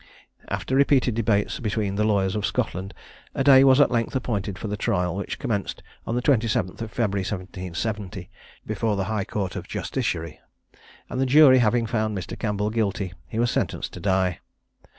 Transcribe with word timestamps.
After 0.47 0.75
repeated 0.75 1.13
debates 1.13 1.59
between 1.59 1.93
the 1.93 2.03
lawyers 2.03 2.35
of 2.35 2.43
Scotland, 2.43 2.95
a 3.35 3.43
day 3.43 3.63
was 3.63 3.79
at 3.79 3.91
length 3.91 4.15
appointed 4.15 4.57
for 4.57 4.67
the 4.67 4.75
trial, 4.75 5.15
which 5.15 5.37
commenced 5.37 5.83
on 6.07 6.15
the 6.15 6.23
27th 6.23 6.81
of 6.81 6.91
February 6.91 7.21
1770, 7.21 8.31
before 8.65 8.95
the 8.95 9.03
High 9.03 9.25
Court 9.25 9.55
of 9.55 9.67
Justiciary; 9.67 10.39
and, 11.07 11.21
the 11.21 11.27
jury 11.27 11.59
having 11.59 11.85
found 11.85 12.17
Mr. 12.17 12.35
Campbell 12.35 12.71
guilty, 12.71 13.13
he 13.27 13.37
was 13.37 13.51
sentenced 13.51 13.93
to 13.93 13.99
die. 13.99 14.39